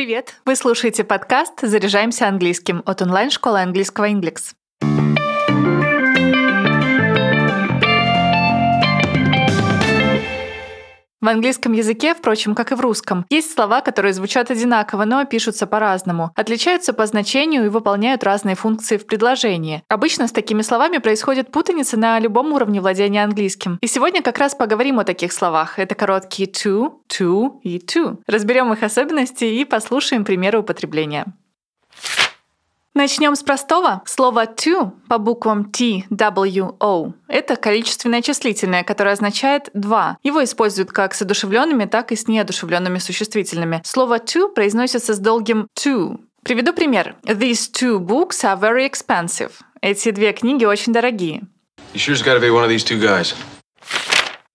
Привет! 0.00 0.36
Вы 0.46 0.56
слушаете 0.56 1.04
подкаст 1.04 1.60
«Заряжаемся 1.60 2.26
английским» 2.26 2.82
от 2.86 3.02
онлайн-школы 3.02 3.60
английского 3.60 4.08
Inglix. 4.08 4.54
В 11.20 11.28
английском 11.28 11.72
языке, 11.72 12.14
впрочем, 12.14 12.54
как 12.54 12.72
и 12.72 12.74
в 12.74 12.80
русском, 12.80 13.26
есть 13.28 13.52
слова, 13.52 13.82
которые 13.82 14.14
звучат 14.14 14.50
одинаково, 14.50 15.04
но 15.04 15.22
пишутся 15.26 15.66
по-разному, 15.66 16.30
отличаются 16.34 16.94
по 16.94 17.04
значению 17.04 17.66
и 17.66 17.68
выполняют 17.68 18.24
разные 18.24 18.54
функции 18.54 18.96
в 18.96 19.04
предложении. 19.06 19.82
Обычно 19.88 20.28
с 20.28 20.32
такими 20.32 20.62
словами 20.62 20.96
происходит 20.96 21.52
путаница 21.52 21.98
на 21.98 22.18
любом 22.18 22.54
уровне 22.54 22.80
владения 22.80 23.22
английским. 23.22 23.76
И 23.82 23.86
сегодня 23.86 24.22
как 24.22 24.38
раз 24.38 24.54
поговорим 24.54 24.98
о 24.98 25.04
таких 25.04 25.34
словах. 25.34 25.78
Это 25.78 25.94
короткие 25.94 26.48
to, 26.48 26.94
to 27.10 27.60
и 27.64 27.76
to. 27.76 28.16
Разберем 28.26 28.72
их 28.72 28.82
особенности 28.82 29.44
и 29.44 29.66
послушаем 29.66 30.24
примеры 30.24 30.60
употребления. 30.60 31.26
Начнем 33.00 33.34
с 33.34 33.42
простого. 33.42 34.02
Слово 34.04 34.44
to 34.44 34.92
по 35.08 35.16
буквам 35.16 35.64
T, 35.72 36.04
W, 36.10 36.76
O– 36.80 37.14
это 37.28 37.56
количественное 37.56 38.20
числительное, 38.20 38.84
которое 38.84 39.12
означает 39.12 39.70
«два». 39.72 40.18
Его 40.22 40.44
используют 40.44 40.92
как 40.92 41.14
с 41.14 41.22
одушевленными, 41.22 41.86
так 41.86 42.12
и 42.12 42.16
с 42.16 42.28
неодушевленными 42.28 42.98
существительными. 42.98 43.80
Слово 43.86 44.18
to 44.18 44.52
произносится 44.52 45.14
с 45.14 45.18
долгим 45.18 45.66
to. 45.78 46.18
Приведу 46.44 46.74
пример. 46.74 47.16
These 47.22 47.72
two 47.72 48.00
books 48.00 48.44
are 48.44 48.60
very 48.60 48.86
expensive. 48.86 49.52
Эти 49.80 50.10
две 50.10 50.34
книги 50.34 50.66
очень 50.66 50.92
дорогие. 50.92 51.44
You 51.94 52.00
sure 52.00 52.14
it's 52.14 52.22
gotta 52.22 52.38
be 52.38 52.50
one 52.50 52.64
of 52.64 52.68
these 52.68 52.84
two 52.84 53.00
guys? 53.00 53.34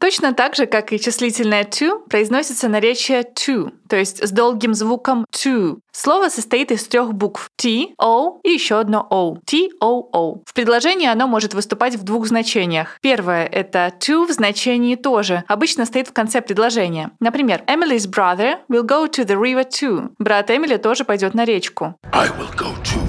Точно 0.06 0.36
так 0.36 0.56
же, 0.56 0.68
как 0.68 0.94
и 0.94 1.00
числительное 1.00 1.64
to, 1.64 2.08
произносится 2.08 2.70
наречие 2.70 3.24
to, 3.24 3.72
то 3.90 3.96
есть 3.96 4.24
с 4.24 4.30
долгим 4.30 4.76
звуком 4.76 5.26
to. 5.32 5.80
Слово 5.92 6.30
состоит 6.30 6.72
из 6.72 6.84
трех 6.86 7.16
букв 7.16 7.50
T, 7.60 7.96
O 7.98 8.40
и 8.44 8.52
еще 8.52 8.80
одно 8.80 9.08
O. 9.10 9.40
T, 9.48 9.70
O, 9.82 10.08
O. 10.14 10.44
В 10.46 10.54
предложении 10.54 11.08
оно 11.08 11.26
может 11.26 11.56
выступать 11.56 11.96
в 11.96 12.04
двух 12.04 12.28
значениях. 12.28 13.00
Первое— 13.02 13.48
это 13.52 13.92
to 14.00 14.28
в 14.28 14.32
значении 14.32 14.94
тоже. 14.94 15.44
Обычно 15.48 15.88
стоит 15.88 16.08
в 16.08 16.14
конце 16.14 16.40
предложения. 16.40 17.10
Например, 17.20 17.64
Emily's 17.66 18.08
brother 18.08 18.60
will 18.70 18.86
go 18.86 19.10
to 19.10 19.26
the 19.26 19.36
river 19.36 19.68
too. 19.68 20.12
Брат 20.20 20.52
Эмили 20.52 20.78
тоже 20.78 21.04
пойдет 21.04 21.34
на 21.34 21.46
речку. 21.46 21.96
I 22.12 22.28
will 22.28 22.56
go 22.56 22.68
too. 22.84 23.02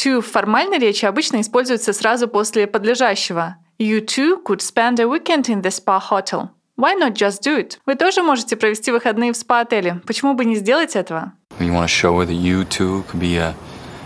To 0.00 0.20
в 0.20 0.26
формальной 0.26 0.78
речи 0.78 1.04
обычно 1.04 1.40
используется 1.40 1.92
сразу 1.92 2.26
после 2.26 2.66
подлежащего. 2.66 3.58
You 3.78 4.00
too 4.00 4.42
could 4.42 4.62
spend 4.62 4.98
a 4.98 5.06
weekend 5.06 5.50
in 5.50 5.60
the 5.60 5.70
spa 5.70 5.98
hotel. 6.00 6.50
Why 6.76 6.94
not 6.94 7.12
just 7.14 7.42
do 7.42 7.58
it? 7.58 7.78
Вы 7.84 7.94
тоже 7.94 8.22
можете 8.22 8.56
провести 8.56 8.90
выходные 8.90 9.32
в 9.32 9.36
спа-отеле. 9.36 10.00
Почему 10.06 10.32
бы 10.32 10.46
не 10.46 10.56
сделать 10.56 10.96
этого? 10.96 11.34
You 11.60 11.72
want 11.72 11.84
to 11.84 11.88
show 11.88 12.14
whether 12.14 12.32
you 12.32 12.64
two 12.64 13.04
could 13.06 13.20
be 13.20 13.36
a, 13.36 13.54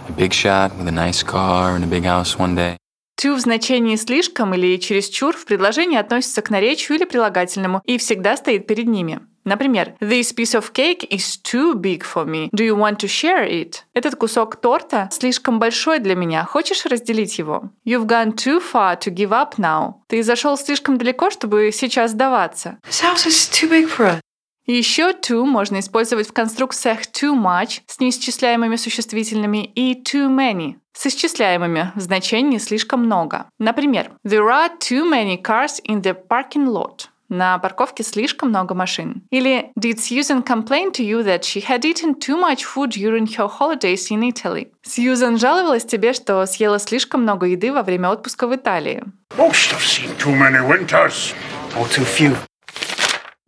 a 0.08 0.12
big 0.16 0.32
shot 0.32 0.72
with 0.76 0.88
a 0.88 0.92
nice 0.92 1.22
car 1.22 1.76
and 1.76 1.84
a 1.84 1.86
big 1.86 2.04
house 2.04 2.36
one 2.36 2.56
day. 2.56 2.76
To 3.22 3.36
в 3.36 3.40
значении 3.40 3.94
«слишком» 3.94 4.54
или 4.54 4.76
«чересчур» 4.76 5.36
в 5.36 5.44
предложении 5.44 5.98
относится 5.98 6.42
к 6.42 6.50
наречию 6.50 6.98
или 6.98 7.04
прилагательному 7.04 7.80
и 7.84 7.96
всегда 7.98 8.36
стоит 8.36 8.66
перед 8.66 8.88
ними. 8.88 9.20
Например, 9.50 9.94
This 10.00 10.32
piece 10.32 10.54
of 10.54 10.72
cake 10.72 11.08
is 11.10 11.36
too 11.42 11.74
big 11.74 12.04
for 12.04 12.24
me. 12.24 12.50
Do 12.52 12.62
you 12.62 12.76
want 12.76 12.98
to 12.98 13.08
share 13.08 13.44
it? 13.44 13.82
Этот 13.94 14.14
кусок 14.14 14.60
торта 14.60 15.08
слишком 15.10 15.58
большой 15.58 15.98
для 15.98 16.14
меня. 16.14 16.44
Хочешь 16.44 16.86
разделить 16.86 17.36
его? 17.36 17.70
You've 17.84 18.06
gone 18.06 18.34
too 18.36 18.60
far 18.60 18.96
to 19.00 19.12
give 19.12 19.30
up 19.30 19.58
now. 19.58 19.94
Ты 20.06 20.22
зашел 20.22 20.56
слишком 20.56 20.98
далеко, 20.98 21.30
чтобы 21.30 21.70
сейчас 21.72 22.12
сдаваться. 22.12 22.78
This 22.88 23.02
house 23.02 23.26
is 23.26 23.50
too 23.50 23.68
big 23.68 23.88
for 23.88 24.06
us. 24.06 24.20
Еще 24.66 25.10
to 25.14 25.44
можно 25.44 25.80
использовать 25.80 26.28
в 26.28 26.32
конструкциях 26.32 27.00
too 27.00 27.34
much 27.34 27.80
с 27.88 27.98
неисчисляемыми 27.98 28.76
существительными 28.76 29.64
и 29.74 30.00
too 30.00 30.28
many 30.28 30.76
с 30.92 31.06
исчисляемыми 31.06 31.92
в 31.96 32.00
значении 32.00 32.58
слишком 32.58 33.00
много. 33.00 33.46
Например, 33.58 34.12
There 34.24 34.46
are 34.48 34.70
too 34.78 35.10
many 35.10 35.42
cars 35.42 35.80
in 35.84 36.02
the 36.02 36.14
parking 36.14 36.68
lot. 36.68 37.08
На 37.30 37.58
парковке 37.58 38.02
слишком 38.02 38.48
много 38.48 38.74
машин. 38.74 39.22
Или 39.30 39.70
Did 39.78 39.98
Susan 39.98 40.44
complain 40.44 40.90
to 40.90 41.04
you 41.04 41.22
that 41.24 41.42
she 41.44 41.64
had 41.64 41.84
eaten 41.84 42.18
too 42.18 42.36
much 42.36 42.64
food 42.64 42.90
during 42.90 43.26
her 43.38 43.48
holidays 43.48 44.10
in 44.10 44.22
Italy? 44.28 44.72
Сьюзан 44.82 45.38
жаловалась 45.38 45.84
тебе, 45.84 46.12
что 46.12 46.44
съела 46.46 46.80
слишком 46.80 47.22
много 47.22 47.46
еды 47.46 47.72
во 47.72 47.84
время 47.84 48.10
отпуска 48.10 48.48
в 48.48 48.54
Италии. 48.56 49.04
Most 49.38 49.72
have 49.72 49.80
seen 49.80 50.10
too 50.18 50.36
many 50.36 50.60
winters. 50.60 51.32
Or 51.78 51.88
too 51.88 52.04
few. 52.04 52.36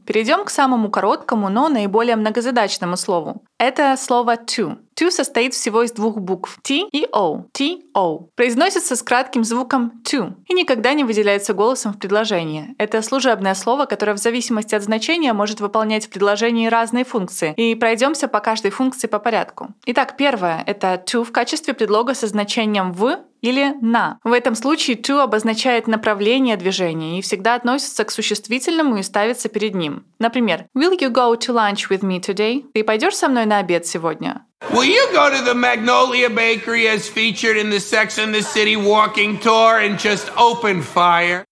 Перейдем 0.07 0.45
к 0.45 0.51
самому 0.51 0.89
короткому, 0.89 1.49
но 1.49 1.69
наиболее 1.69 2.17
многозадачному 2.17 2.97
слову. 2.97 3.45
Это 3.63 3.97
слово 3.97 4.35
to. 4.35 4.77
To 4.99 5.11
состоит 5.13 5.55
всего 5.55 5.85
из 5.85 5.93
двух 5.93 6.19
букв 6.19 6.59
T 6.63 6.89
и 6.91 7.07
O. 7.13 7.45
T, 7.53 7.83
O. 7.95 8.29
Произносится 8.35 8.97
с 8.97 9.03
кратким 9.05 9.45
звуком 9.45 10.03
to 10.05 10.33
и 10.49 10.55
никогда 10.55 10.95
не 10.95 11.05
выделяется 11.05 11.55
голосом 11.55 11.93
в 11.93 11.99
предложении. 11.99 12.75
Это 12.79 13.01
служебное 13.03 13.55
слово, 13.55 13.87
которое 13.87 14.15
в 14.15 14.19
зависимости 14.19 14.75
от 14.75 14.83
значения 14.83 15.33
может 15.33 15.61
выполнять 15.61 16.07
в 16.07 16.11
предложении 16.11 16.67
разные 16.67 17.05
функции. 17.05 17.55
И 17.57 17.77
пройдемся 17.77 18.27
по 18.27 18.41
каждой 18.41 18.73
функции 18.73 19.07
по 19.07 19.21
порядку. 19.21 19.69
Итак, 19.87 20.17
первое— 20.17 20.65
это 20.67 21.01
to 21.07 21.23
в 21.23 21.31
качестве 21.31 21.73
предлога 21.73 22.15
со 22.15 22.27
значением 22.27 22.93
в 22.93 23.21
или 23.43 23.75
на. 23.81 24.19
В 24.23 24.33
этом 24.33 24.55
случае 24.55 24.97
to 24.97 25.21
обозначает 25.21 25.89
направление 25.89 26.57
движения 26.57 27.19
и 27.19 27.23
всегда 27.23 27.57
относится 27.57 28.05
к 28.05 28.11
существительному 28.13 28.99
и 28.99 29.03
ставится 29.03 29.49
перед 29.49 29.75
ним. 29.75 30.05
Например, 30.21 30.67
Will 30.77 30.97
you 30.97 31.11
go 31.11 31.37
to 31.37 31.53
lunch 31.53 31.91
with 31.91 32.03
me 32.03 32.21
today? 32.21 32.65
Ты 32.73 32.85
пойдешь 32.85 33.17
со 33.17 33.29
мной 33.29 33.47
на 33.53 33.59
обед 33.59 33.87
сегодня? 33.87 34.47
Will 34.71 34.85
you 34.85 35.13
go 35.13 35.29
to 35.29 35.43
the 35.45 35.55
Magnolia 35.55 36.31
Bakery 36.31 36.87
as 36.87 37.07
featured 37.07 37.57
in 37.57 37.69
the 37.69 37.81
Sex 37.81 38.17
and 38.17 38.33
the 38.33 38.43
City 38.43 38.77
walking 38.77 39.39
tour 39.39 39.79
and 39.81 39.99
just 39.99 40.31
open 40.39 40.83
fire? 40.83 41.45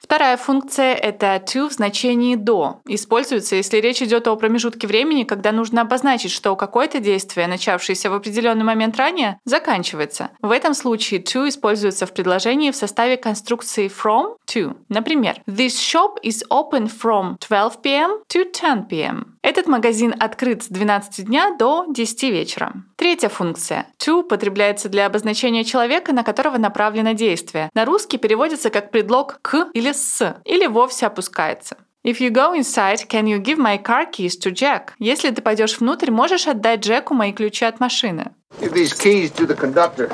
Вторая 0.00 0.36
функция— 0.36 0.94
это 0.94 1.42
to 1.44 1.68
в 1.68 1.72
значении 1.72 2.36
«до». 2.36 2.80
Используется, 2.86 3.56
если 3.56 3.78
речь 3.78 4.00
идет 4.00 4.28
о 4.28 4.36
промежутке 4.36 4.86
времени, 4.86 5.24
когда 5.24 5.50
нужно 5.52 5.82
обозначить, 5.82 6.30
что 6.30 6.54
какое-то 6.56 7.00
действие, 7.00 7.46
начавшееся 7.46 8.08
в 8.08 8.14
определенный 8.14 8.64
момент 8.64 8.96
ранее, 8.96 9.38
заканчивается. 9.44 10.30
В 10.40 10.50
этом 10.50 10.74
случае 10.74 11.20
to 11.20 11.48
используется 11.48 12.06
в 12.06 12.12
предложении 12.12 12.70
в 12.70 12.76
составе 12.76 13.16
конструкции 13.16 13.88
from 13.88 14.36
to. 14.46 14.76
Например, 14.88 15.36
This 15.46 15.78
shop 15.78 16.16
is 16.22 16.42
open 16.50 16.88
from 16.88 17.36
12 17.38 17.82
p.m. 17.82 18.22
to 18.28 18.44
10 18.52 18.88
p.m. 18.88 19.37
Этот 19.48 19.66
магазин 19.66 20.14
открыт 20.20 20.64
с 20.64 20.68
12 20.68 21.24
дня 21.24 21.56
до 21.58 21.86
10 21.88 22.22
вечера. 22.24 22.74
Третья 22.96 23.30
функция. 23.30 23.86
To 23.98 24.20
употребляется 24.20 24.90
для 24.90 25.06
обозначения 25.06 25.64
человека, 25.64 26.12
на 26.12 26.22
которого 26.22 26.58
направлено 26.58 27.14
действие. 27.14 27.70
На 27.72 27.86
русский 27.86 28.18
переводится 28.18 28.68
как 28.68 28.90
предлог 28.90 29.38
к 29.40 29.70
или 29.72 29.92
с, 29.92 30.36
или 30.44 30.66
вовсе 30.66 31.06
опускается. 31.06 31.78
If 32.04 32.18
you 32.20 32.28
go 32.28 32.54
inside, 32.54 33.08
can 33.08 33.24
you 33.24 33.42
give 33.42 33.56
my 33.56 33.82
car 33.82 34.04
keys 34.12 34.38
to 34.38 34.52
Jack? 34.52 34.90
Если 34.98 35.30
ты 35.30 35.40
пойдешь 35.40 35.80
внутрь, 35.80 36.10
можешь 36.10 36.46
отдать 36.46 36.80
Джеку 36.80 37.14
мои 37.14 37.32
ключи 37.32 37.64
от 37.64 37.80
машины. 37.80 38.32
Give 38.60 38.74
these 38.74 38.92
keys 38.92 39.32
to 39.34 39.46
the 39.46 39.58
conductor. 39.58 40.12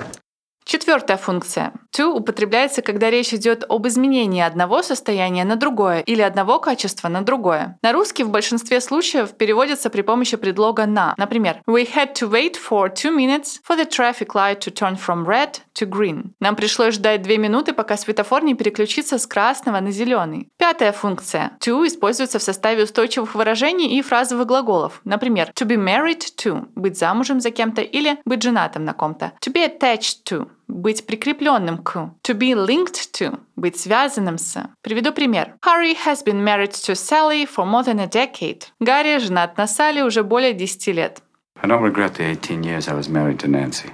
Четвертая 0.65 1.19
функция. 1.19 1.73
To 1.97 2.07
употребляется, 2.07 2.81
когда 2.81 3.11
речь 3.11 3.35
идет 3.35 3.65
об 3.69 3.87
изменении 3.87 4.43
одного 4.43 4.83
состояния 4.83 5.45
на 5.45 5.57
другое 5.57 6.01
или 6.01 6.23
одного 6.23 6.59
качества 6.59 7.09
на 7.09 7.23
другое. 7.23 7.79
На 7.83 7.93
русский 7.93 8.25
в 8.25 8.31
большинстве 8.31 8.81
случаев 8.81 9.37
переводится 9.37 9.91
при 9.91 10.01
помощи 10.03 10.37
предлога 10.37 10.87
на. 10.87 11.15
Например, 11.19 11.61
We 11.67 11.87
had 11.95 12.15
to 12.15 12.31
wait 12.31 12.57
for 12.57 12.91
two 12.93 13.15
minutes 13.15 13.61
for 13.69 13.77
the 13.77 13.87
traffic 13.87 14.29
light 14.35 14.61
to 14.61 14.73
turn 14.73 14.97
from 14.97 15.27
red 15.27 15.59
to 15.79 15.87
green. 15.87 16.33
Нам 16.41 16.57
пришлось 16.57 16.95
ждать 16.95 17.23
две 17.23 17.37
минуты, 17.37 17.75
пока 17.75 17.97
светофор 17.97 18.43
не 18.43 18.55
переключится 18.55 19.19
с 19.19 19.27
красного 19.27 19.81
на 19.81 19.91
зеленый. 19.91 20.49
Пятая 20.57 20.93
функция. 20.93 21.53
To 21.61 21.87
используется 21.87 22.39
в 22.39 22.43
составе 22.43 22.85
устойчивых 22.85 23.35
выражений 23.35 23.99
и 23.99 24.03
фразовых 24.03 24.47
глаголов. 24.47 25.01
Например, 25.05 25.51
to 25.55 25.67
be 25.67 25.77
married 25.77 26.23
to– 26.43 26.67
быть 26.75 26.99
замужем 26.99 27.41
за 27.41 27.51
кем-то 27.51 27.83
или 27.83 28.19
быть 28.25 28.43
женатым 28.43 28.85
на 28.85 28.95
ком-то. 28.95 29.33
To 29.41 29.53
be 29.53 29.63
attached 29.63 30.25
to 30.25 30.49
быть 30.74 31.06
прикрепленным 31.06 31.80
к. 31.80 31.96
To 32.24 32.34
be 32.34 32.54
linked 32.54 33.12
to – 33.14 33.56
быть 33.56 33.80
связанным 33.80 34.38
с. 34.38 34.70
Приведу 34.82 35.12
пример. 35.12 35.56
Harry 35.66 35.96
has 36.06 36.24
been 36.24 36.44
married 36.44 36.72
to 36.72 36.96
Sally 36.96 37.46
for 37.46 37.66
more 37.66 37.84
than 37.84 38.00
a 38.00 38.08
decade. 38.08 38.66
Гарри 38.80 39.18
женат 39.20 39.58
на 39.58 39.68
Салли 39.68 40.02
уже 40.02 40.24
более 40.24 40.54
10 40.54 40.94
лет. 40.94 41.22
I 41.62 41.68
don't 41.68 41.82
regret 41.82 42.16
the 42.16 42.26
18 42.26 42.64
years 42.64 42.88
I 42.88 42.94
was 42.94 43.10
married 43.10 43.40
to 43.40 43.48
Nancy. 43.48 43.92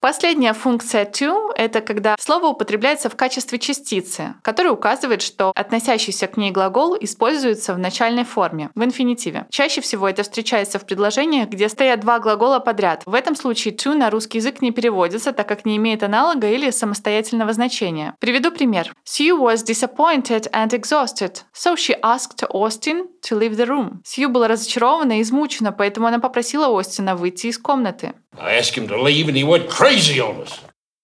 Последняя 0.00 0.54
функция 0.54 1.04
to— 1.04 1.50
это 1.56 1.82
когда 1.82 2.16
слово 2.18 2.46
употребляется 2.46 3.10
в 3.10 3.16
качестве 3.16 3.58
частицы, 3.58 4.34
которая 4.40 4.72
указывает, 4.72 5.20
что 5.20 5.52
относящийся 5.54 6.26
к 6.26 6.38
ней 6.38 6.50
глагол 6.50 6.96
используется 6.98 7.74
в 7.74 7.78
начальной 7.78 8.24
форме, 8.24 8.70
в 8.74 8.82
инфинитиве. 8.82 9.44
Чаще 9.50 9.82
всего 9.82 10.08
это 10.08 10.22
встречается 10.22 10.78
в 10.78 10.86
предложениях, 10.86 11.50
где 11.50 11.68
стоят 11.68 12.00
два 12.00 12.18
глагола 12.18 12.60
подряд. 12.60 13.02
В 13.04 13.12
этом 13.12 13.36
случае 13.36 13.74
to 13.74 13.92
на 13.94 14.08
русский 14.08 14.38
язык 14.38 14.62
не 14.62 14.70
переводится, 14.70 15.32
так 15.32 15.46
как 15.46 15.66
не 15.66 15.76
имеет 15.76 16.02
аналога 16.02 16.48
или 16.48 16.70
самостоятельного 16.70 17.52
значения. 17.52 18.14
Приведу 18.20 18.50
пример. 18.52 18.94
Sue 19.04 19.38
was 19.38 19.56
disappointed 19.56 20.50
and 20.52 20.70
exhausted, 20.70 21.42
so 21.52 21.76
she 21.76 21.94
asked 22.00 22.42
Austin 22.48 23.06
to 23.22 23.38
leave 23.38 23.56
the 23.56 23.66
room. 23.66 24.00
Сью 24.06 24.30
была 24.30 24.48
разочарована 24.48 25.18
и 25.18 25.22
измучена, 25.22 25.72
поэтому 25.72 26.06
она 26.06 26.20
попросила 26.20 26.68
Остина 26.80 27.16
выйти 27.16 27.48
из 27.48 27.58
комнаты. 27.58 28.14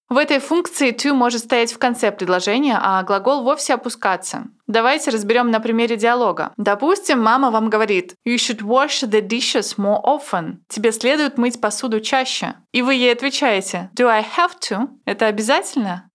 В 0.08 0.18
этой 0.18 0.38
функции 0.38 0.92
to 0.92 1.12
может 1.12 1.42
стоять 1.42 1.72
в 1.72 1.78
конце 1.78 2.12
предложения, 2.12 2.78
а 2.80 3.02
глагол 3.02 3.42
вовсе 3.42 3.74
опускаться. 3.74 4.44
Давайте 4.68 5.10
разберем 5.10 5.50
на 5.50 5.58
примере 5.58 5.96
диалога. 5.96 6.52
Допустим, 6.56 7.20
мама 7.20 7.50
вам 7.50 7.70
говорит 7.70 8.14
«You 8.24 8.36
should 8.36 8.60
wash 8.60 9.02
the 9.02 9.20
dishes 9.20 9.76
more 9.76 10.00
often». 10.04 10.58
Тебе 10.68 10.92
следует 10.92 11.38
мыть 11.38 11.60
посуду 11.60 12.00
чаще. 12.00 12.54
И 12.72 12.82
вы 12.82 12.94
ей 12.94 13.12
отвечаете 13.12 13.90
«Do 13.96 14.06
I 14.06 14.22
have 14.22 14.52
to?» 14.70 14.88
Это 15.06 15.26
обязательно? 15.26 16.08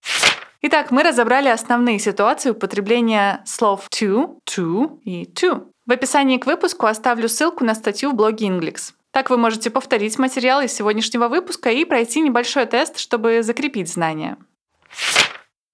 Итак, 0.62 0.90
мы 0.90 1.02
разобрали 1.02 1.48
основные 1.48 1.98
ситуации 1.98 2.50
употребления 2.50 3.42
слов 3.44 3.88
to, 3.90 4.38
to 4.48 4.98
и 5.04 5.24
to. 5.24 5.66
В 5.84 5.92
описании 5.92 6.38
к 6.38 6.46
выпуску 6.46 6.86
оставлю 6.86 7.28
ссылку 7.28 7.64
на 7.64 7.74
статью 7.74 8.10
в 8.10 8.14
блоге 8.14 8.46
Inglix. 8.46 8.92
Так 9.12 9.28
вы 9.28 9.36
можете 9.36 9.70
повторить 9.70 10.18
материал 10.18 10.62
из 10.62 10.72
сегодняшнего 10.72 11.28
выпуска 11.28 11.70
и 11.70 11.84
пройти 11.84 12.20
небольшой 12.20 12.64
тест, 12.66 12.98
чтобы 12.98 13.42
закрепить 13.42 13.92
знания. 13.92 14.38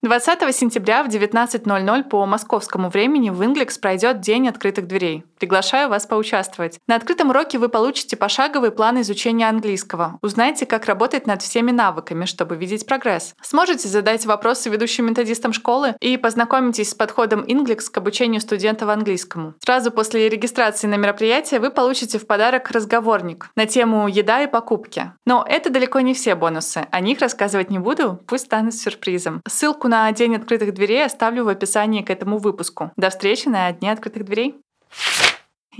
20 0.00 0.54
сентября 0.54 1.02
в 1.02 1.08
19.00 1.08 2.04
по 2.04 2.24
московскому 2.24 2.88
времени 2.88 3.30
в 3.30 3.44
Ингликс 3.44 3.78
пройдет 3.78 4.20
День 4.20 4.48
открытых 4.48 4.86
дверей. 4.86 5.24
Приглашаю 5.40 5.88
вас 5.88 6.06
поучаствовать. 6.06 6.78
На 6.86 6.94
открытом 6.94 7.30
уроке 7.30 7.58
вы 7.58 7.68
получите 7.68 8.16
пошаговый 8.16 8.70
план 8.70 9.00
изучения 9.00 9.48
английского. 9.48 10.16
Узнайте, 10.22 10.66
как 10.66 10.86
работать 10.86 11.26
над 11.26 11.42
всеми 11.42 11.72
навыками, 11.72 12.26
чтобы 12.26 12.54
видеть 12.54 12.86
прогресс. 12.86 13.34
Сможете 13.42 13.88
задать 13.88 14.24
вопросы 14.24 14.70
ведущим 14.70 15.06
методистам 15.06 15.52
школы 15.52 15.96
и 16.00 16.16
познакомитесь 16.16 16.90
с 16.90 16.94
подходом 16.94 17.44
Ингликс 17.44 17.90
к 17.90 17.98
обучению 17.98 18.40
студентов 18.40 18.90
английскому. 18.90 19.54
Сразу 19.64 19.90
после 19.90 20.28
регистрации 20.28 20.86
на 20.86 20.94
мероприятие 20.94 21.58
вы 21.58 21.70
получите 21.70 22.20
в 22.20 22.26
подарок 22.28 22.70
разговорник 22.70 23.50
на 23.56 23.66
тему 23.66 24.06
«Еда 24.06 24.44
и 24.44 24.46
покупки». 24.46 25.12
Но 25.24 25.44
это 25.48 25.70
далеко 25.70 25.98
не 26.00 26.14
все 26.14 26.36
бонусы. 26.36 26.86
О 26.92 27.00
них 27.00 27.18
рассказывать 27.18 27.70
не 27.70 27.80
буду, 27.80 28.20
пусть 28.28 28.44
станут 28.44 28.74
сюрпризом. 28.74 29.42
Ссылку 29.48 29.88
на 29.88 29.97
День 30.12 30.36
открытых 30.36 30.74
дверей 30.74 31.04
оставлю 31.04 31.44
в 31.44 31.48
описании 31.48 32.02
к 32.02 32.10
этому 32.10 32.38
выпуску. 32.38 32.92
До 32.96 33.10
встречи 33.10 33.48
на 33.48 33.70
Дне 33.72 33.92
открытых 33.92 34.24
дверей. 34.24 34.54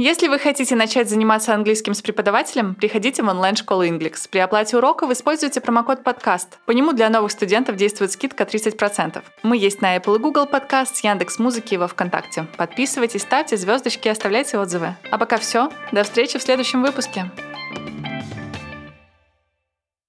Если 0.00 0.28
вы 0.28 0.38
хотите 0.38 0.76
начать 0.76 1.10
заниматься 1.10 1.52
английским 1.52 1.92
с 1.92 2.02
преподавателем, 2.02 2.76
приходите 2.76 3.24
в 3.24 3.28
онлайн-школу 3.28 3.84
Inglix. 3.84 4.28
При 4.30 4.38
оплате 4.38 4.76
урока 4.76 5.08
вы 5.08 5.14
используете 5.14 5.60
промокод 5.60 6.04
подкаст. 6.04 6.60
По 6.66 6.70
нему 6.70 6.92
для 6.92 7.10
новых 7.10 7.32
студентов 7.32 7.74
действует 7.74 8.12
скидка 8.12 8.44
30%. 8.44 9.20
Мы 9.42 9.56
есть 9.56 9.82
на 9.82 9.96
Apple 9.96 10.14
и 10.14 10.18
Google 10.20 10.44
Podcast, 10.44 11.00
Яндекс 11.02 11.40
Музыки 11.40 11.74
и 11.74 11.78
во 11.78 11.88
Вконтакте. 11.88 12.46
Подписывайтесь, 12.56 13.22
ставьте 13.22 13.56
звездочки 13.56 14.06
и 14.06 14.12
оставляйте 14.12 14.58
отзывы. 14.58 14.94
А 15.10 15.18
пока 15.18 15.36
все. 15.36 15.68
До 15.90 16.04
встречи 16.04 16.38
в 16.38 16.42
следующем 16.42 16.80
выпуске. 16.82 17.28